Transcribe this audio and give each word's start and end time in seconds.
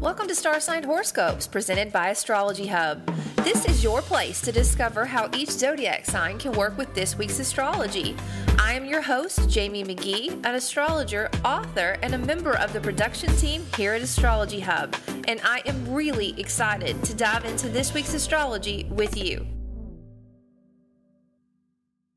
Welcome 0.00 0.28
to 0.28 0.34
Star 0.34 0.60
Sign 0.60 0.84
Horoscopes 0.84 1.46
presented 1.46 1.90
by 1.90 2.10
Astrology 2.10 2.66
Hub. 2.66 3.04
This 3.36 3.64
is 3.64 3.82
your 3.82 4.02
place 4.02 4.42
to 4.42 4.52
discover 4.52 5.06
how 5.06 5.30
each 5.34 5.50
zodiac 5.50 6.04
sign 6.04 6.38
can 6.38 6.52
work 6.52 6.76
with 6.76 6.94
this 6.94 7.16
week's 7.16 7.38
astrology. 7.38 8.14
I 8.58 8.74
am 8.74 8.84
your 8.84 9.00
host, 9.00 9.48
Jamie 9.48 9.84
Magee, 9.84 10.28
an 10.44 10.54
astrologer, 10.54 11.30
author, 11.46 11.96
and 12.02 12.14
a 12.14 12.18
member 12.18 12.52
of 12.58 12.74
the 12.74 12.80
production 12.80 13.34
team 13.36 13.64
here 13.74 13.94
at 13.94 14.02
Astrology 14.02 14.60
Hub, 14.60 14.94
and 15.26 15.40
I 15.42 15.62
am 15.64 15.90
really 15.90 16.38
excited 16.38 17.02
to 17.04 17.14
dive 17.14 17.46
into 17.46 17.70
this 17.70 17.94
week's 17.94 18.12
astrology 18.12 18.86
with 18.90 19.16
you. 19.16 19.46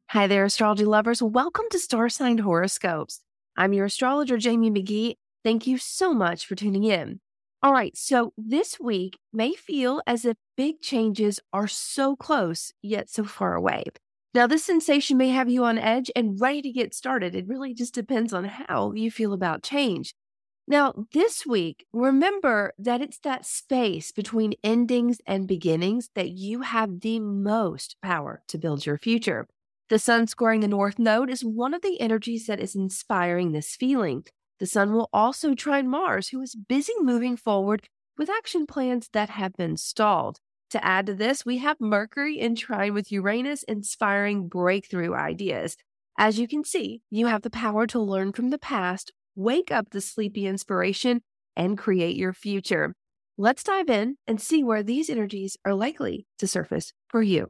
Hi 0.09 0.27
there, 0.27 0.43
astrology 0.43 0.85
lovers. 0.85 1.23
Welcome 1.23 1.65
to 1.71 1.79
Star 1.79 2.09
Sign 2.09 2.39
Horoscopes. 2.39 3.21
I'm 3.55 3.71
your 3.71 3.85
astrologer, 3.85 4.37
Jamie 4.37 4.69
Magee. 4.69 5.17
Thank 5.45 5.65
you 5.65 5.77
so 5.77 6.13
much 6.13 6.45
for 6.45 6.55
tuning 6.55 6.83
in. 6.83 7.21
All 7.61 7.73
right, 7.73 7.95
so 7.97 8.31
this 8.37 8.79
week 8.79 9.17
may 9.33 9.53
feel 9.53 10.01
as 10.07 10.23
if 10.23 10.37
big 10.55 10.81
changes 10.81 11.41
are 11.51 11.67
so 11.67 12.15
close, 12.15 12.71
yet 12.81 13.09
so 13.09 13.25
far 13.25 13.53
away. 13.53 13.83
Now, 14.33 14.47
this 14.47 14.63
sensation 14.63 15.17
may 15.17 15.29
have 15.29 15.49
you 15.49 15.65
on 15.65 15.77
edge 15.77 16.09
and 16.15 16.39
ready 16.39 16.61
to 16.61 16.71
get 16.71 16.93
started. 16.93 17.35
It 17.35 17.47
really 17.47 17.73
just 17.73 17.93
depends 17.93 18.31
on 18.31 18.45
how 18.45 18.93
you 18.93 19.11
feel 19.11 19.33
about 19.33 19.63
change. 19.63 20.13
Now, 20.67 20.93
this 21.13 21.45
week, 21.45 21.85
remember 21.91 22.73
that 22.77 23.01
it's 23.01 23.19
that 23.19 23.45
space 23.45 24.11
between 24.11 24.53
endings 24.63 25.19
and 25.27 25.47
beginnings 25.47 26.09
that 26.15 26.29
you 26.29 26.61
have 26.61 27.01
the 27.01 27.19
most 27.19 27.97
power 28.01 28.43
to 28.47 28.57
build 28.57 28.85
your 28.85 28.97
future. 28.97 29.47
The 29.89 29.99
sun 29.99 30.27
squaring 30.27 30.61
the 30.61 30.67
North 30.67 30.99
Node 30.99 31.29
is 31.29 31.43
one 31.43 31.73
of 31.73 31.81
the 31.81 31.99
energies 31.99 32.45
that 32.45 32.59
is 32.59 32.75
inspiring 32.75 33.51
this 33.51 33.75
feeling. 33.75 34.25
The 34.59 34.65
sun 34.65 34.93
will 34.93 35.09
also 35.13 35.55
trine 35.55 35.87
Mars, 35.87 36.29
who 36.29 36.41
is 36.41 36.55
busy 36.55 36.93
moving 36.99 37.37
forward 37.37 37.87
with 38.17 38.29
action 38.29 38.65
plans 38.65 39.09
that 39.13 39.29
have 39.29 39.53
been 39.53 39.77
stalled. 39.77 40.39
To 40.71 40.85
add 40.85 41.05
to 41.07 41.15
this, 41.15 41.45
we 41.45 41.57
have 41.59 41.79
Mercury 41.79 42.37
in 42.37 42.55
trine 42.55 42.93
with 42.93 43.11
Uranus, 43.11 43.63
inspiring 43.63 44.47
breakthrough 44.47 45.15
ideas. 45.15 45.77
As 46.17 46.37
you 46.37 46.47
can 46.47 46.63
see, 46.63 47.01
you 47.09 47.27
have 47.27 47.41
the 47.41 47.49
power 47.49 47.87
to 47.87 47.99
learn 47.99 48.33
from 48.33 48.49
the 48.49 48.59
past, 48.59 49.13
wake 49.35 49.71
up 49.71 49.91
the 49.91 50.01
sleepy 50.01 50.45
inspiration, 50.45 51.21
and 51.55 51.77
create 51.77 52.17
your 52.17 52.33
future. 52.33 52.93
Let's 53.37 53.63
dive 53.63 53.89
in 53.89 54.17
and 54.27 54.41
see 54.41 54.63
where 54.63 54.83
these 54.83 55.09
energies 55.09 55.55
are 55.63 55.73
likely 55.73 56.27
to 56.39 56.47
surface 56.47 56.91
for 57.07 57.21
you. 57.21 57.47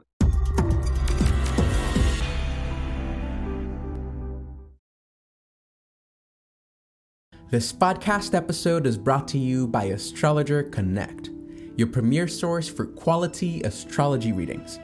This 7.51 7.73
podcast 7.73 8.35
episode 8.35 8.85
is 8.85 8.95
brought 8.95 9.27
to 9.29 9.39
you 9.39 9.65
by 9.65 9.85
Astrologer 9.85 10.61
Connect, 10.61 11.31
your 11.77 11.87
premier 11.87 12.27
source 12.27 12.69
for 12.69 12.85
quality 12.85 13.63
astrology 13.63 14.31
readings. 14.31 14.77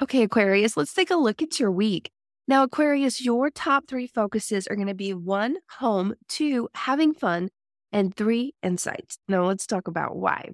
Okay, 0.00 0.22
Aquarius, 0.22 0.74
let's 0.74 0.94
take 0.94 1.10
a 1.10 1.16
look 1.16 1.42
at 1.42 1.60
your 1.60 1.70
week. 1.70 2.10
Now, 2.48 2.62
Aquarius, 2.62 3.22
your 3.22 3.50
top 3.50 3.88
three 3.88 4.06
focuses 4.06 4.66
are 4.66 4.74
going 4.74 4.88
to 4.88 4.94
be 4.94 5.12
one, 5.12 5.58
home, 5.68 6.14
two, 6.30 6.70
having 6.74 7.12
fun, 7.12 7.50
and 7.92 8.16
three, 8.16 8.54
insights. 8.62 9.18
Now, 9.28 9.44
let's 9.44 9.66
talk 9.66 9.86
about 9.86 10.16
why. 10.16 10.52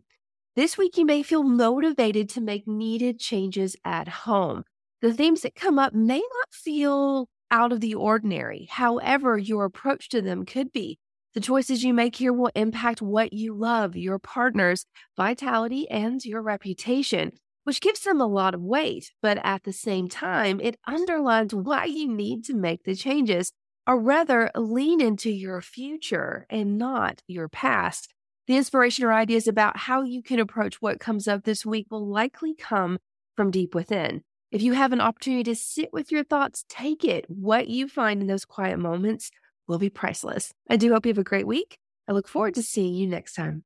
This 0.57 0.77
week, 0.77 0.99
you 0.99 1.07
may 1.07 1.23
feel 1.23 1.45
motivated 1.45 2.29
to 2.31 2.41
make 2.41 2.67
needed 2.67 3.21
changes 3.21 3.77
at 3.85 4.09
home 4.09 4.65
the 5.03 5.13
themes 5.13 5.43
that 5.43 5.57
come 5.57 5.79
up 5.79 5.93
may 5.93 6.21
not 6.21 6.53
feel 6.53 7.29
out 7.51 7.73
of 7.73 7.81
the 7.81 7.95
ordinary. 7.95 8.69
However, 8.71 9.37
your 9.37 9.65
approach 9.65 10.09
to 10.11 10.23
them 10.23 10.47
could 10.47 10.73
be. 10.73 10.99
The 11.35 11.41
choices 11.41 11.83
you 11.83 11.93
make 11.93 12.17
here 12.17 12.33
will 12.33 12.51
impact 12.55 13.03
what 13.03 13.33
you 13.33 13.55
love, 13.55 13.97
your 13.97 14.19
partner's 14.19 14.87
vitality, 15.17 15.89
and 15.91 16.25
your 16.25 16.41
reputation, 16.41 17.33
which 17.65 17.81
gives 17.81 18.01
them 18.01 18.21
a 18.21 18.27
lot 18.27 18.55
of 18.55 18.63
weight. 18.63 19.13
But 19.21 19.39
at 19.43 19.65
the 19.65 19.73
same 19.73 20.09
time, 20.09 20.61
it 20.61 20.79
underlines 20.87 21.55
why 21.55 21.87
you 21.87 22.09
need 22.09 22.45
to 22.45 22.55
make 22.55 22.85
the 22.85 22.95
changes, 22.95 23.53
or 23.87 23.99
rather, 23.99 24.51
lean 24.55 25.01
into 25.01 25.31
your 25.31 25.61
future 25.61 26.47
and 26.49 26.79
not 26.79 27.23
your 27.27 27.49
past. 27.49 28.13
The 28.47 28.57
inspiration 28.57 29.05
or 29.05 29.13
ideas 29.13 29.49
about 29.49 29.79
how 29.79 30.03
you 30.03 30.23
can 30.23 30.39
approach 30.39 30.81
what 30.81 31.01
comes 31.01 31.27
up 31.27 31.45
this 31.45 31.67
week 31.67 31.89
will 31.91 32.07
likely 32.07 32.55
come 32.55 32.99
from 33.37 33.51
deep 33.51 33.75
within. 33.75 34.23
If 34.53 34.61
you 34.61 34.75
have 34.75 34.93
an 34.93 35.01
opportunity 35.01 35.45
to 35.45 35.55
sit 35.55 35.95
with 35.95 36.13
your 36.13 36.25
thoughts, 36.25 36.67
take 36.69 37.05
it. 37.05 37.25
What 37.27 37.69
you 37.69 37.89
find 37.89 38.21
in 38.21 38.27
those 38.27 38.45
quiet 38.45 38.79
moments 38.79 39.31
will 39.67 39.79
be 39.79 39.89
priceless. 39.89 40.53
I 40.69 40.77
do 40.77 40.93
hope 40.93 41.07
you 41.07 41.11
have 41.11 41.17
a 41.17 41.25
great 41.25 41.47
week. 41.47 41.79
I 42.07 42.13
look 42.13 42.29
forward 42.29 42.55
to 42.57 42.63
seeing 42.63 42.95
you 42.95 43.07
next 43.07 43.33
time. 43.33 43.65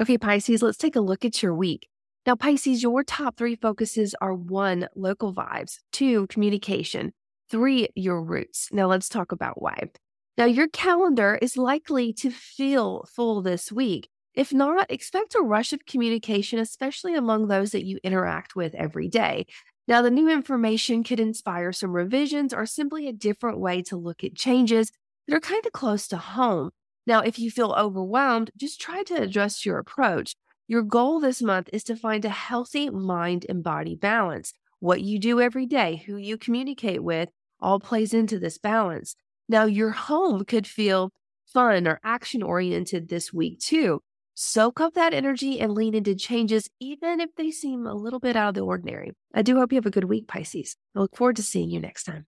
Okay, 0.00 0.16
Pisces, 0.16 0.62
let's 0.62 0.78
take 0.78 0.96
a 0.96 1.00
look 1.00 1.26
at 1.26 1.42
your 1.42 1.54
week. 1.54 1.88
Now, 2.24 2.34
Pisces, 2.34 2.82
your 2.82 3.04
top 3.04 3.36
three 3.36 3.56
focuses 3.56 4.14
are 4.22 4.32
one, 4.32 4.88
local 4.96 5.34
vibes, 5.34 5.80
two, 5.92 6.26
communication, 6.28 7.12
three, 7.50 7.88
your 7.94 8.22
roots. 8.22 8.70
Now, 8.72 8.86
let's 8.86 9.10
talk 9.10 9.32
about 9.32 9.60
why. 9.60 9.90
Now, 10.38 10.46
your 10.46 10.68
calendar 10.68 11.38
is 11.42 11.58
likely 11.58 12.14
to 12.14 12.30
feel 12.30 13.06
full 13.14 13.42
this 13.42 13.70
week. 13.70 14.08
If 14.36 14.52
not, 14.52 14.90
expect 14.90 15.34
a 15.34 15.40
rush 15.40 15.72
of 15.72 15.86
communication, 15.86 16.58
especially 16.58 17.14
among 17.14 17.48
those 17.48 17.72
that 17.72 17.86
you 17.86 17.98
interact 18.04 18.54
with 18.54 18.74
every 18.74 19.08
day. 19.08 19.46
Now, 19.88 20.02
the 20.02 20.10
new 20.10 20.28
information 20.28 21.02
could 21.02 21.18
inspire 21.18 21.72
some 21.72 21.92
revisions 21.92 22.52
or 22.52 22.66
simply 22.66 23.08
a 23.08 23.12
different 23.12 23.58
way 23.58 23.82
to 23.82 23.96
look 23.96 24.22
at 24.22 24.34
changes 24.34 24.92
that 25.26 25.34
are 25.34 25.40
kind 25.40 25.64
of 25.64 25.72
close 25.72 26.06
to 26.08 26.18
home. 26.18 26.70
Now, 27.06 27.20
if 27.20 27.38
you 27.38 27.50
feel 27.50 27.72
overwhelmed, 27.72 28.50
just 28.56 28.80
try 28.80 29.02
to 29.04 29.22
adjust 29.22 29.64
your 29.64 29.78
approach. 29.78 30.34
Your 30.68 30.82
goal 30.82 31.20
this 31.20 31.40
month 31.40 31.70
is 31.72 31.84
to 31.84 31.96
find 31.96 32.24
a 32.24 32.28
healthy 32.28 32.90
mind 32.90 33.46
and 33.48 33.62
body 33.62 33.94
balance. 33.94 34.52
What 34.80 35.00
you 35.00 35.18
do 35.18 35.40
every 35.40 35.66
day, 35.66 36.02
who 36.04 36.16
you 36.16 36.36
communicate 36.36 37.02
with, 37.02 37.30
all 37.60 37.80
plays 37.80 38.12
into 38.12 38.38
this 38.38 38.58
balance. 38.58 39.14
Now, 39.48 39.64
your 39.64 39.92
home 39.92 40.44
could 40.44 40.66
feel 40.66 41.12
fun 41.46 41.86
or 41.86 42.00
action 42.04 42.42
oriented 42.42 43.08
this 43.08 43.32
week 43.32 43.60
too. 43.60 44.02
Soak 44.38 44.82
up 44.82 44.92
that 44.92 45.14
energy 45.14 45.60
and 45.60 45.72
lean 45.72 45.94
into 45.94 46.14
changes, 46.14 46.68
even 46.78 47.20
if 47.20 47.34
they 47.36 47.50
seem 47.50 47.86
a 47.86 47.94
little 47.94 48.20
bit 48.20 48.36
out 48.36 48.50
of 48.50 48.54
the 48.54 48.60
ordinary. 48.60 49.12
I 49.32 49.40
do 49.40 49.56
hope 49.56 49.72
you 49.72 49.76
have 49.76 49.86
a 49.86 49.90
good 49.90 50.04
week, 50.04 50.28
Pisces. 50.28 50.76
I 50.94 51.00
look 51.00 51.16
forward 51.16 51.36
to 51.36 51.42
seeing 51.42 51.70
you 51.70 51.80
next 51.80 52.04
time. 52.04 52.26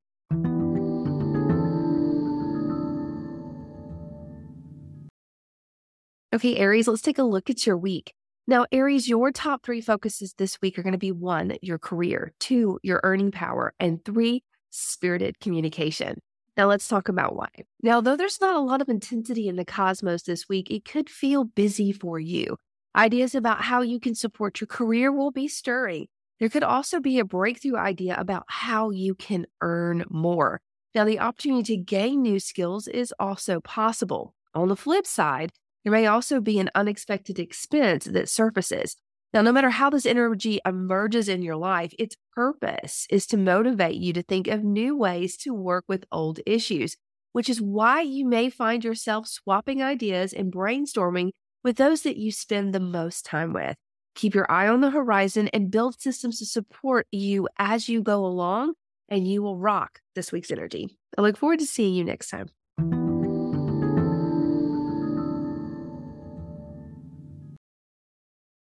Okay, 6.34 6.56
Aries, 6.56 6.88
let's 6.88 7.02
take 7.02 7.18
a 7.18 7.22
look 7.22 7.50
at 7.50 7.66
your 7.66 7.76
week. 7.76 8.14
Now, 8.46 8.64
Aries, 8.72 9.06
your 9.06 9.30
top 9.30 9.62
three 9.62 9.82
focuses 9.82 10.32
this 10.38 10.62
week 10.62 10.78
are 10.78 10.82
going 10.82 10.92
to 10.92 10.98
be 10.98 11.12
one, 11.12 11.58
your 11.60 11.78
career, 11.78 12.32
two, 12.40 12.78
your 12.82 13.00
earning 13.02 13.32
power, 13.32 13.74
and 13.78 14.02
three, 14.02 14.44
spirited 14.70 15.40
communication. 15.40 16.22
Now, 16.58 16.66
let's 16.66 16.88
talk 16.88 17.08
about 17.08 17.36
why. 17.36 17.48
Now, 17.84 18.00
though 18.00 18.16
there's 18.16 18.40
not 18.40 18.56
a 18.56 18.60
lot 18.60 18.82
of 18.82 18.88
intensity 18.88 19.46
in 19.46 19.54
the 19.54 19.64
cosmos 19.64 20.24
this 20.24 20.48
week, 20.48 20.72
it 20.72 20.84
could 20.84 21.08
feel 21.08 21.44
busy 21.44 21.92
for 21.92 22.18
you. 22.18 22.56
Ideas 22.96 23.36
about 23.36 23.62
how 23.62 23.82
you 23.82 24.00
can 24.00 24.16
support 24.16 24.60
your 24.60 24.66
career 24.66 25.12
will 25.12 25.30
be 25.30 25.46
stirring. 25.46 26.08
There 26.40 26.48
could 26.48 26.64
also 26.64 26.98
be 26.98 27.20
a 27.20 27.24
breakthrough 27.24 27.76
idea 27.76 28.16
about 28.18 28.42
how 28.48 28.90
you 28.90 29.14
can 29.14 29.46
earn 29.60 30.04
more. 30.10 30.60
Now, 30.96 31.04
the 31.04 31.20
opportunity 31.20 31.76
to 31.76 31.84
gain 31.84 32.22
new 32.22 32.40
skills 32.40 32.88
is 32.88 33.14
also 33.20 33.60
possible. 33.60 34.34
On 34.52 34.66
the 34.66 34.74
flip 34.74 35.06
side, 35.06 35.52
there 35.84 35.92
may 35.92 36.06
also 36.06 36.40
be 36.40 36.58
an 36.58 36.70
unexpected 36.74 37.38
expense 37.38 38.06
that 38.06 38.28
surfaces. 38.28 38.96
Now, 39.34 39.42
no 39.42 39.52
matter 39.52 39.70
how 39.70 39.90
this 39.90 40.06
energy 40.06 40.58
emerges 40.64 41.28
in 41.28 41.42
your 41.42 41.56
life, 41.56 41.92
its 41.98 42.16
purpose 42.32 43.06
is 43.10 43.26
to 43.26 43.36
motivate 43.36 43.96
you 43.96 44.12
to 44.14 44.22
think 44.22 44.48
of 44.48 44.64
new 44.64 44.96
ways 44.96 45.36
to 45.38 45.52
work 45.52 45.84
with 45.86 46.06
old 46.10 46.40
issues, 46.46 46.96
which 47.32 47.50
is 47.50 47.60
why 47.60 48.00
you 48.00 48.26
may 48.26 48.48
find 48.48 48.82
yourself 48.82 49.26
swapping 49.26 49.82
ideas 49.82 50.32
and 50.32 50.52
brainstorming 50.52 51.30
with 51.62 51.76
those 51.76 52.02
that 52.02 52.16
you 52.16 52.32
spend 52.32 52.72
the 52.72 52.80
most 52.80 53.26
time 53.26 53.52
with. 53.52 53.76
Keep 54.14 54.34
your 54.34 54.50
eye 54.50 54.66
on 54.66 54.80
the 54.80 54.90
horizon 54.90 55.48
and 55.48 55.70
build 55.70 56.00
systems 56.00 56.38
to 56.38 56.46
support 56.46 57.06
you 57.12 57.48
as 57.58 57.88
you 57.88 58.02
go 58.02 58.24
along, 58.24 58.72
and 59.10 59.28
you 59.28 59.42
will 59.42 59.58
rock 59.58 60.00
this 60.14 60.32
week's 60.32 60.50
energy. 60.50 60.88
I 61.16 61.20
look 61.20 61.36
forward 61.36 61.58
to 61.58 61.66
seeing 61.66 61.94
you 61.94 62.02
next 62.02 62.30
time. 62.30 62.48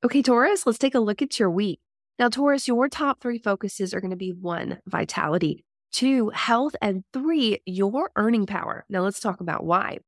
Okay, 0.03 0.23
Taurus, 0.23 0.65
let's 0.65 0.79
take 0.79 0.95
a 0.95 0.99
look 0.99 1.21
at 1.21 1.39
your 1.39 1.51
week. 1.51 1.79
Now, 2.17 2.27
Taurus, 2.27 2.67
your 2.67 2.89
top 2.89 3.21
three 3.21 3.37
focuses 3.37 3.93
are 3.93 4.01
going 4.01 4.09
to 4.09 4.17
be 4.17 4.31
one, 4.31 4.79
vitality, 4.87 5.63
two, 5.91 6.29
health, 6.29 6.75
and 6.81 7.03
three, 7.13 7.61
your 7.67 8.09
earning 8.15 8.47
power. 8.47 8.83
Now, 8.89 9.01
let's 9.01 9.19
talk 9.19 9.41
about 9.41 9.63
why. 9.63 9.99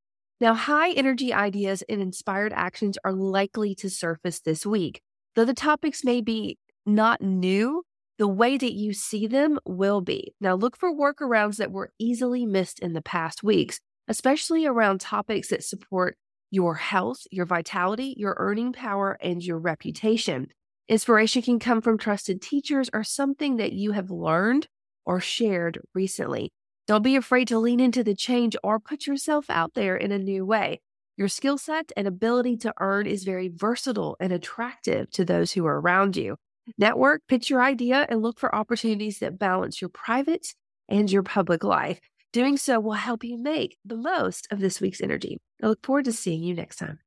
Now, 0.41 0.55
high 0.55 0.93
energy 0.93 1.31
ideas 1.31 1.83
and 1.87 2.01
inspired 2.01 2.53
actions 2.53 2.97
are 3.05 3.13
likely 3.13 3.75
to 3.75 3.89
surface 3.89 4.39
this 4.39 4.65
week. 4.65 5.03
Though 5.35 5.45
the 5.45 5.53
topics 5.53 6.03
may 6.03 6.21
be 6.21 6.57
not 6.87 7.21
new, 7.21 7.83
the 8.17 8.27
way 8.27 8.57
that 8.57 8.73
you 8.73 8.93
see 8.93 9.27
them 9.27 9.59
will 9.63 10.01
be. 10.01 10.33
Now, 10.41 10.55
look 10.55 10.75
for 10.75 10.91
workarounds 10.91 11.57
that 11.57 11.71
were 11.71 11.91
easily 11.99 12.47
missed 12.47 12.79
in 12.79 12.93
the 12.93 13.01
past 13.03 13.43
weeks, 13.43 13.79
especially 14.07 14.65
around 14.65 15.01
topics 15.01 15.49
that 15.49 15.63
support 15.63 16.17
your 16.53 16.75
health, 16.75 17.25
your 17.31 17.47
vitality, 17.47 18.13
your 18.15 18.35
earning 18.37 18.73
power, 18.73 19.17
and 19.19 19.43
your 19.43 19.57
reputation. 19.57 20.47
Inspiration 20.87 21.41
can 21.41 21.57
come 21.57 21.81
from 21.81 21.97
trusted 21.97 22.43
teachers 22.43 22.91
or 22.93 23.03
something 23.03 23.55
that 23.55 23.73
you 23.73 23.93
have 23.93 24.11
learned 24.11 24.67
or 25.03 25.19
shared 25.19 25.79
recently. 25.95 26.51
Don't 26.85 27.01
be 27.01 27.15
afraid 27.15 27.47
to 27.47 27.57
lean 27.57 27.79
into 27.79 28.03
the 28.03 28.13
change 28.13 28.55
or 28.63 28.79
put 28.79 29.07
yourself 29.07 29.49
out 29.49 29.73
there 29.73 29.97
in 29.97 30.11
a 30.11 30.19
new 30.19 30.45
way. 30.45 30.79
Your 31.17 31.27
skill 31.27 31.57
set 31.57 31.91
and 31.97 32.07
ability 32.07 32.57
to 32.57 32.73
earn 32.79 33.07
is 33.07 33.23
very 33.23 33.47
versatile 33.47 34.15
and 34.19 34.31
attractive 34.31 35.09
to 35.11 35.25
those 35.25 35.53
who 35.53 35.65
are 35.65 35.81
around 35.81 36.15
you. 36.15 36.35
Network, 36.77 37.23
pitch 37.27 37.49
your 37.49 37.63
idea, 37.63 38.05
and 38.09 38.21
look 38.21 38.37
for 38.37 38.53
opportunities 38.53 39.17
that 39.19 39.39
balance 39.39 39.81
your 39.81 39.89
private 39.89 40.53
and 40.87 41.11
your 41.11 41.23
public 41.23 41.63
life. 41.63 41.99
Doing 42.33 42.57
so 42.57 42.79
will 42.79 42.93
help 42.93 43.23
you 43.23 43.37
make 43.37 43.77
the 43.85 43.95
most 43.95 44.47
of 44.49 44.59
this 44.59 44.81
week's 44.81 45.01
energy. 45.01 45.37
I 45.61 45.67
look 45.67 45.85
forward 45.85 46.05
to 46.05 46.11
seeing 46.11 46.41
you 46.41 46.55
next 46.55 46.77
time. 46.77 46.97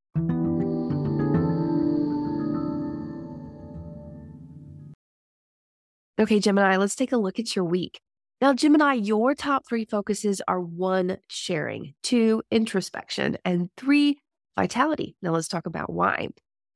Okay, 6.21 6.39
Gemini, 6.39 6.77
let's 6.77 6.95
take 6.95 7.11
a 7.11 7.17
look 7.17 7.41
at 7.41 7.57
your 7.57 7.65
week. 7.65 7.99
Now, 8.41 8.55
Gemini, 8.55 8.93
your 8.93 9.35
top 9.35 9.65
three 9.69 9.85
focuses 9.85 10.41
are 10.47 10.61
one, 10.61 11.17
sharing, 11.29 11.95
two, 12.05 12.45
introspection, 12.53 13.37
and 13.45 13.71
three, 13.77 14.21
vitality. 14.57 15.17
Now, 15.23 15.33
let's 15.33 15.49
talk 15.49 15.67
about 15.67 15.93
why. 15.93 16.29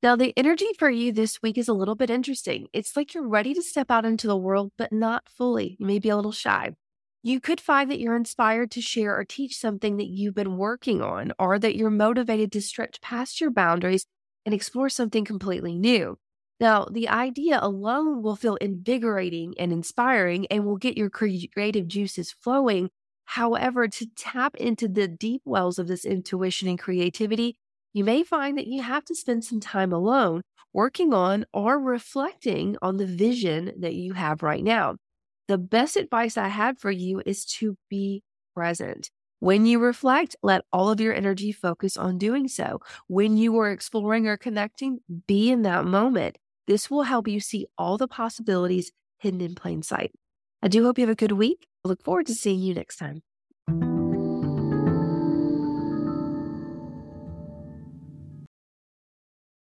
Now, 0.03 0.17
the 0.17 0.33
energy 0.37 0.67
for 0.77 0.91
you 0.91 1.13
this 1.13 1.41
week 1.41 1.57
is 1.57 1.69
a 1.69 1.73
little 1.73 1.95
bit 1.95 2.11
interesting. 2.11 2.67
It's 2.73 2.97
like 2.97 3.15
you're 3.15 3.29
ready 3.29 3.55
to 3.55 3.63
step 3.63 3.93
out 3.93 4.05
into 4.05 4.27
the 4.27 4.37
world, 4.37 4.73
but 4.77 4.93
not 4.93 5.29
fully. 5.29 5.77
You 5.79 5.87
may 5.87 6.01
be 6.01 6.09
a 6.09 6.17
little 6.17 6.33
shy. 6.33 6.75
You 7.23 7.41
could 7.41 7.61
find 7.61 7.91
that 7.91 8.01
you're 8.01 8.17
inspired 8.17 8.71
to 8.73 8.81
share 8.81 9.17
or 9.17 9.25
teach 9.25 9.57
something 9.57 9.97
that 9.99 10.09
you've 10.09 10.35
been 10.35 10.57
working 10.57 11.03
on, 11.03 11.33
or 11.39 11.59
that 11.59 11.77
you're 11.77 11.91
motivated 11.91 12.51
to 12.53 12.63
stretch 12.63 13.01
past 13.01 13.41
your 13.41 13.51
boundaries 13.51 14.07
and 14.47 14.55
explore 14.55 14.89
something 14.89 15.25
completely 15.25 15.75
new. 15.75 16.19
Now, 16.61 16.87
the 16.91 17.09
idea 17.09 17.59
alone 17.61 18.23
will 18.23 18.37
feel 18.37 18.57
invigorating 18.57 19.55
and 19.59 19.73
inspiring 19.73 20.47
and 20.51 20.65
will 20.65 20.77
get 20.77 20.97
your 20.97 21.11
creative 21.11 21.89
juices 21.89 22.33
flowing. 22.33 22.91
However, 23.27 23.87
to 23.87 24.07
tap 24.17 24.57
into 24.57 24.89
the 24.89 25.07
deep 25.09 25.43
wells 25.45 25.79
of 25.79 25.89
this 25.89 26.05
intuition 26.05 26.69
and 26.69 26.79
creativity, 26.79 27.57
you 27.93 28.05
may 28.05 28.23
find 28.23 28.57
that 28.57 28.67
you 28.67 28.83
have 28.83 29.05
to 29.07 29.15
spend 29.15 29.45
some 29.45 29.61
time 29.61 29.93
alone 29.93 30.43
working 30.73 31.13
on 31.13 31.45
or 31.53 31.79
reflecting 31.79 32.77
on 32.81 32.97
the 32.97 33.07
vision 33.07 33.73
that 33.79 33.95
you 33.95 34.15
have 34.15 34.43
right 34.43 34.65
now. 34.65 34.97
The 35.51 35.59
best 35.59 35.97
advice 35.97 36.37
I 36.37 36.47
have 36.47 36.79
for 36.79 36.93
you 36.93 37.23
is 37.27 37.45
to 37.57 37.77
be 37.89 38.23
present. 38.55 39.11
When 39.41 39.67
you 39.67 39.81
reflect, 39.81 40.37
let 40.45 40.63
all 40.73 40.91
of 40.91 41.01
your 41.01 41.13
energy 41.13 41.51
focus 41.51 41.97
on 41.97 42.19
doing 42.19 42.47
so. 42.47 42.79
When 43.09 43.37
you 43.37 43.59
are 43.59 43.73
exploring 43.73 44.29
or 44.29 44.37
connecting, 44.37 45.01
be 45.27 45.51
in 45.51 45.63
that 45.63 45.87
moment. 45.87 46.39
This 46.69 46.89
will 46.89 47.03
help 47.03 47.27
you 47.27 47.41
see 47.41 47.67
all 47.77 47.99
the 47.99 48.07
possibilities 48.07 48.93
hidden 49.19 49.41
in 49.41 49.57
plain 49.57 49.83
sight. 49.83 50.13
I 50.63 50.69
do 50.69 50.85
hope 50.85 50.99
you 50.99 51.03
have 51.03 51.11
a 51.11 51.17
good 51.17 51.33
week. 51.33 51.67
I 51.85 51.89
look 51.89 52.05
forward 52.05 52.27
to 52.27 52.35
seeing 52.35 52.61
you 52.61 52.73
next 52.73 52.99
time. 52.99 53.23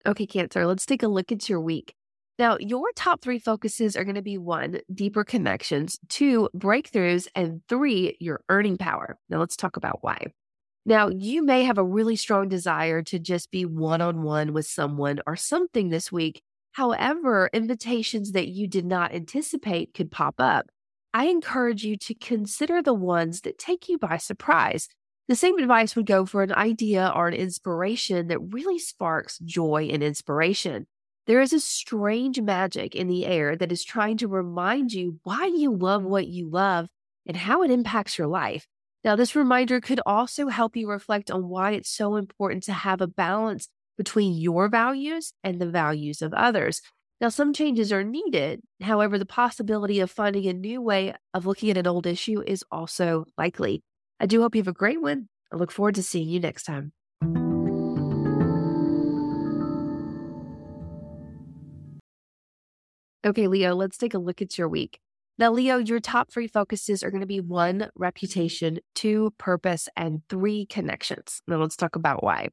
Okay, 0.08 0.26
Cancer, 0.26 0.66
let's 0.66 0.88
take 0.88 1.04
a 1.04 1.08
look 1.08 1.32
at 1.32 1.48
your 1.48 1.62
week. 1.62 1.94
Now, 2.38 2.58
your 2.60 2.92
top 2.96 3.22
three 3.22 3.40
focuses 3.40 3.96
are 3.96 4.04
going 4.04 4.16
to 4.16 4.22
be 4.22 4.38
one, 4.38 4.80
deeper 4.94 5.24
connections, 5.24 5.98
two, 6.10 6.50
breakthroughs, 6.56 7.28
and 7.34 7.62
three, 7.70 8.18
your 8.20 8.42
earning 8.50 8.78
power. 8.78 9.18
Now, 9.30 9.40
let's 9.40 9.56
talk 9.56 9.78
about 9.78 10.00
why. 10.02 10.28
Now, 10.86 11.10
you 11.10 11.44
may 11.44 11.64
have 11.64 11.78
a 11.78 11.84
really 11.84 12.16
strong 12.16 12.50
desire 12.50 13.02
to 13.04 13.20
just 13.20 13.52
be 13.52 13.66
one 13.66 14.02
on 14.02 14.22
one 14.22 14.54
with 14.54 14.68
someone 14.68 15.20
or 15.26 15.36
something 15.36 15.90
this 15.90 16.12
week 16.12 16.42
However, 16.76 17.50
invitations 17.54 18.34
that 18.34 18.50
you 18.50 18.68
did 18.68 18.86
not 18.86 19.14
anticipate 19.14 19.94
could 19.94 20.12
pop 20.12 20.36
up. 20.40 20.66
I 21.14 21.28
encourage 21.28 21.86
you 21.86 21.96
to 22.00 22.14
consider 22.14 22.82
the 22.82 22.94
ones 22.94 23.42
that 23.42 23.58
take 23.58 23.88
you 23.88 23.98
by 23.98 24.18
surprise. 24.18 24.90
The 25.30 25.38
same 25.38 25.58
advice 25.58 25.96
would 25.96 26.06
go 26.06 26.26
for 26.26 26.44
an 26.44 26.52
idea 26.52 27.14
or 27.16 27.30
an 27.30 27.34
inspiration 27.34 28.28
that 28.28 28.42
really 28.42 28.78
sparks 28.78 29.40
joy 29.40 29.88
and 29.90 30.04
inspiration. 30.04 30.86
There 31.28 31.42
is 31.42 31.54
a 31.54 31.60
strange 31.60 32.40
magic 32.40 32.96
in 32.96 33.08
the 33.08 33.26
air 33.26 33.56
that 33.56 33.72
is 33.72 33.84
trying 33.84 34.18
to 34.18 34.28
remind 34.28 34.94
you 34.94 35.20
why 35.24 35.48
you 35.48 35.76
love 35.76 36.04
what 36.04 36.28
you 36.28 36.50
love 36.50 36.88
and 37.26 37.36
how 37.36 37.64
it 37.64 37.72
impacts 37.72 38.18
your 38.18 38.28
life. 38.28 38.68
Now, 39.04 39.16
this 39.16 39.36
reminder 39.36 39.82
could 39.82 40.00
also 40.06 40.48
help 40.50 40.76
you 40.76 40.88
reflect 40.88 41.32
on 41.32 41.50
why 41.50 41.72
it's 41.72 41.90
so 41.90 42.16
important 42.16 42.64
to 42.64 42.74
have 42.74 43.02
a 43.02 43.08
balance 43.08 43.70
between 43.98 44.34
your 44.34 44.68
values 44.68 45.34
and 45.44 45.60
the 45.60 45.70
values 45.70 46.22
of 46.22 46.34
others. 46.34 46.82
Now, 47.20 47.30
some 47.30 47.54
changes 47.54 47.92
are 47.92 48.04
needed. 48.04 48.62
However, 48.82 49.18
the 49.18 49.26
possibility 49.26 50.00
of 50.02 50.12
finding 50.12 50.46
a 50.48 50.54
new 50.54 50.82
way 50.82 51.14
of 51.34 51.46
looking 51.46 51.72
at 51.72 51.78
an 51.78 51.88
old 51.88 52.06
issue 52.06 52.44
is 52.46 52.64
also 52.72 53.26
likely. 53.38 53.84
I 54.20 54.28
do 54.28 54.42
hope 54.42 54.54
you 54.54 54.62
have 54.62 54.68
a 54.68 54.74
great 54.74 55.02
one. 55.02 55.30
I 55.52 55.56
look 55.56 55.72
forward 55.72 55.96
to 55.96 56.04
seeing 56.04 56.30
you 56.30 56.40
next 56.40 56.64
time. 56.64 56.92
Okay, 63.26 63.48
Leo, 63.48 63.74
let's 63.74 63.98
take 63.98 64.14
a 64.14 64.20
look 64.20 64.44
at 64.44 64.56
your 64.56 64.70
week. 64.70 65.00
Now, 65.40 65.52
Leo, 65.52 65.78
your 65.78 66.00
top 66.00 66.32
three 66.32 66.48
focuses 66.48 67.02
are 67.02 67.10
going 67.10 67.22
to 67.22 67.28
be 67.28 67.42
one, 67.42 67.90
reputation, 67.96 68.78
two, 68.94 69.34
purpose, 69.40 69.90
and 69.98 70.22
three, 70.30 70.68
connections. 70.68 71.42
Now, 71.48 71.58
let's 71.58 71.76
talk 71.76 71.96
about 71.96 72.24
why. 72.24 72.50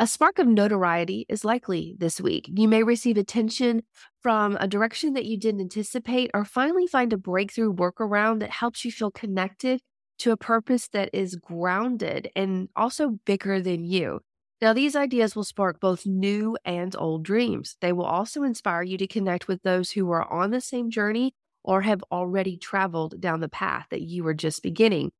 A 0.00 0.08
spark 0.08 0.40
of 0.40 0.48
notoriety 0.48 1.24
is 1.28 1.44
likely 1.44 1.94
this 1.98 2.20
week. 2.20 2.50
You 2.52 2.66
may 2.66 2.82
receive 2.82 3.16
attention 3.16 3.82
from 4.20 4.56
a 4.60 4.66
direction 4.66 5.12
that 5.12 5.24
you 5.24 5.38
didn't 5.38 5.60
anticipate, 5.60 6.32
or 6.34 6.44
finally 6.44 6.88
find 6.88 7.12
a 7.12 7.16
breakthrough 7.16 7.72
workaround 7.72 8.40
that 8.40 8.50
helps 8.50 8.84
you 8.84 8.90
feel 8.90 9.12
connected 9.12 9.80
to 10.18 10.32
a 10.32 10.36
purpose 10.36 10.88
that 10.88 11.10
is 11.12 11.36
grounded 11.36 12.28
and 12.34 12.68
also 12.74 13.20
bigger 13.24 13.60
than 13.60 13.84
you. 13.84 14.20
Now, 14.60 14.72
these 14.72 14.96
ideas 14.96 15.36
will 15.36 15.44
spark 15.44 15.78
both 15.78 16.04
new 16.04 16.56
and 16.64 16.94
old 16.98 17.22
dreams. 17.22 17.76
They 17.80 17.92
will 17.92 18.04
also 18.04 18.42
inspire 18.42 18.82
you 18.82 18.98
to 18.98 19.06
connect 19.06 19.46
with 19.46 19.62
those 19.62 19.92
who 19.92 20.10
are 20.10 20.30
on 20.30 20.50
the 20.50 20.60
same 20.60 20.90
journey 20.90 21.32
or 21.62 21.82
have 21.82 22.02
already 22.10 22.56
traveled 22.56 23.20
down 23.20 23.40
the 23.40 23.48
path 23.48 23.86
that 23.90 24.02
you 24.02 24.24
were 24.24 24.34
just 24.34 24.62
beginning. 24.62 25.12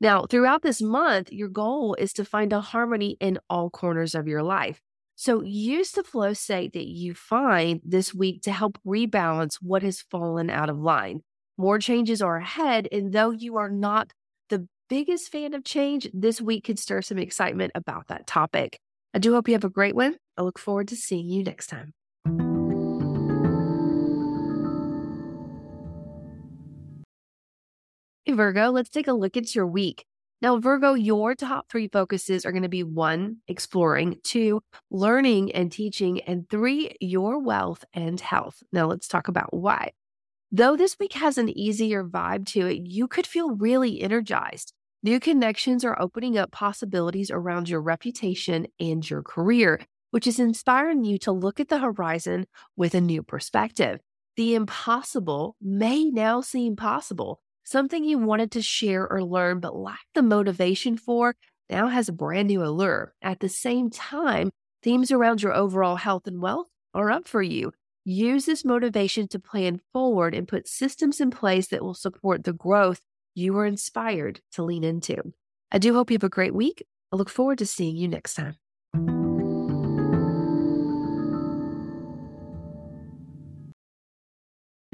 Now, 0.00 0.24
throughout 0.24 0.62
this 0.62 0.80
month, 0.80 1.30
your 1.32 1.48
goal 1.48 1.94
is 1.98 2.12
to 2.14 2.24
find 2.24 2.52
a 2.52 2.60
harmony 2.60 3.16
in 3.20 3.38
all 3.50 3.70
corners 3.70 4.14
of 4.14 4.28
your 4.28 4.42
life. 4.42 4.80
So 5.14 5.42
use 5.42 5.92
the 5.92 6.04
flow 6.04 6.34
state 6.34 6.72
that 6.74 6.86
you 6.86 7.14
find 7.14 7.80
this 7.84 8.14
week 8.14 8.42
to 8.42 8.52
help 8.52 8.78
rebalance 8.86 9.56
what 9.62 9.82
has 9.82 10.02
fallen 10.02 10.50
out 10.50 10.68
of 10.68 10.78
line. 10.78 11.22
More 11.58 11.78
changes 11.78 12.20
are 12.20 12.36
ahead, 12.36 12.88
and 12.92 13.12
though 13.12 13.30
you 13.30 13.56
are 13.56 13.70
not 13.70 14.12
the 14.50 14.68
biggest 14.90 15.32
fan 15.32 15.54
of 15.54 15.64
change, 15.64 16.08
this 16.12 16.40
week 16.40 16.64
could 16.64 16.78
stir 16.78 17.00
some 17.00 17.18
excitement 17.18 17.72
about 17.74 18.08
that 18.08 18.26
topic. 18.26 18.78
I 19.16 19.18
do 19.18 19.32
hope 19.32 19.48
you 19.48 19.54
have 19.54 19.64
a 19.64 19.70
great 19.70 19.94
one. 19.94 20.18
I 20.36 20.42
look 20.42 20.58
forward 20.58 20.88
to 20.88 20.94
seeing 20.94 21.30
you 21.30 21.42
next 21.42 21.68
time. 21.68 21.94
Hey, 28.26 28.32
Virgo, 28.34 28.68
let's 28.72 28.90
take 28.90 29.08
a 29.08 29.14
look 29.14 29.38
at 29.38 29.54
your 29.54 29.66
week. 29.66 30.04
Now, 30.42 30.58
Virgo, 30.58 30.92
your 30.92 31.34
top 31.34 31.70
three 31.70 31.88
focuses 31.88 32.44
are 32.44 32.52
going 32.52 32.64
to 32.64 32.68
be 32.68 32.82
one, 32.82 33.38
exploring, 33.48 34.18
two, 34.22 34.60
learning 34.90 35.50
and 35.52 35.72
teaching, 35.72 36.20
and 36.20 36.46
three, 36.50 36.94
your 37.00 37.38
wealth 37.38 37.86
and 37.94 38.20
health. 38.20 38.62
Now, 38.70 38.86
let's 38.86 39.08
talk 39.08 39.28
about 39.28 39.54
why. 39.54 39.92
Though 40.52 40.76
this 40.76 40.98
week 41.00 41.14
has 41.14 41.38
an 41.38 41.48
easier 41.48 42.04
vibe 42.04 42.44
to 42.48 42.66
it, 42.66 42.82
you 42.84 43.08
could 43.08 43.26
feel 43.26 43.56
really 43.56 44.02
energized. 44.02 44.74
New 45.06 45.20
connections 45.20 45.84
are 45.84 46.02
opening 46.02 46.36
up 46.36 46.50
possibilities 46.50 47.30
around 47.30 47.68
your 47.68 47.80
reputation 47.80 48.66
and 48.80 49.08
your 49.08 49.22
career, 49.22 49.80
which 50.10 50.26
is 50.26 50.40
inspiring 50.40 51.04
you 51.04 51.16
to 51.16 51.30
look 51.30 51.60
at 51.60 51.68
the 51.68 51.78
horizon 51.78 52.44
with 52.76 52.92
a 52.92 53.00
new 53.00 53.22
perspective. 53.22 54.00
The 54.36 54.56
impossible 54.56 55.54
may 55.62 56.06
now 56.06 56.40
seem 56.40 56.74
possible 56.74 57.40
Something 57.62 58.02
you 58.02 58.18
wanted 58.18 58.50
to 58.52 58.62
share 58.62 59.08
or 59.08 59.22
learn 59.22 59.60
but 59.60 59.76
lacked 59.76 60.14
the 60.14 60.22
motivation 60.22 60.96
for 60.96 61.36
now 61.70 61.86
has 61.86 62.08
a 62.08 62.12
brand 62.12 62.48
new 62.48 62.64
allure. 62.64 63.12
At 63.22 63.38
the 63.38 63.48
same 63.48 63.90
time, 63.90 64.50
themes 64.82 65.12
around 65.12 65.40
your 65.40 65.52
overall 65.52 65.96
health 65.96 66.26
and 66.26 66.40
wealth 66.40 66.66
are 66.94 67.12
up 67.12 67.28
for 67.28 67.42
you. 67.42 67.72
Use 68.04 68.44
this 68.44 68.64
motivation 68.64 69.28
to 69.28 69.38
plan 69.38 69.80
forward 69.92 70.34
and 70.34 70.48
put 70.48 70.66
systems 70.68 71.20
in 71.20 71.30
place 71.30 71.68
that 71.68 71.82
will 71.82 71.94
support 71.94 72.42
the 72.42 72.52
growth 72.52 73.00
you 73.36 73.56
are 73.58 73.66
inspired 73.66 74.40
to 74.50 74.62
lean 74.62 74.82
into. 74.82 75.34
I 75.70 75.78
do 75.78 75.92
hope 75.92 76.10
you 76.10 76.14
have 76.14 76.24
a 76.24 76.28
great 76.28 76.54
week. 76.54 76.86
I 77.12 77.16
look 77.16 77.28
forward 77.28 77.58
to 77.58 77.66
seeing 77.66 77.96
you 77.96 78.08
next 78.08 78.34
time. 78.34 78.56